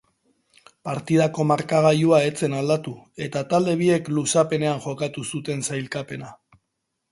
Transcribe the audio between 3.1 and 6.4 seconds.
eta talde biek luzapenean jokatu zuten sailkapena.